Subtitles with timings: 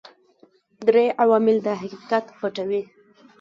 [0.87, 2.81] درې عوامل دا حقیقت پټوي.